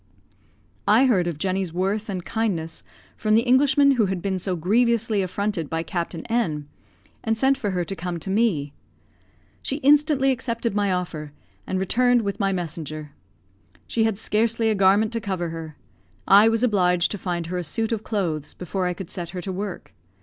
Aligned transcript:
I 0.87 1.05
heard 1.05 1.27
of 1.27 1.37
Jenny's 1.37 1.71
worth 1.71 2.09
and 2.09 2.25
kindness 2.25 2.81
from 3.15 3.35
the 3.35 3.43
Englishman 3.43 3.91
who 3.91 4.07
had 4.07 4.19
been 4.19 4.39
so 4.39 4.55
grievously 4.55 5.21
affronted 5.21 5.69
by 5.69 5.83
Captain 5.83 6.25
N, 6.25 6.67
and 7.23 7.37
sent 7.37 7.55
for 7.55 7.69
her 7.69 7.85
to 7.85 7.95
come 7.95 8.17
to 8.21 8.31
me. 8.31 8.73
She 9.61 9.75
instantly 9.83 10.31
accepted 10.31 10.73
my 10.73 10.91
offer, 10.91 11.33
and 11.67 11.79
returned 11.79 12.23
with 12.23 12.39
my 12.39 12.51
messenger. 12.51 13.11
She 13.85 14.03
had 14.03 14.17
scarcely 14.17 14.71
a 14.71 14.73
garment 14.73 15.13
to 15.13 15.21
cover 15.21 15.49
her. 15.49 15.77
I 16.27 16.49
was 16.49 16.63
obliged 16.63 17.11
to 17.11 17.19
find 17.19 17.45
her 17.45 17.59
a 17.59 17.63
suit 17.63 17.91
of 17.91 18.03
clothes 18.03 18.55
before 18.55 18.87
I 18.87 18.95
could 18.95 19.11
set 19.11 19.29
her 19.29 19.41
to 19.41 19.51
work. 19.51 19.93